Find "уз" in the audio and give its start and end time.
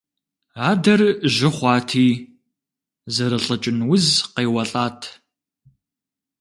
3.93-4.05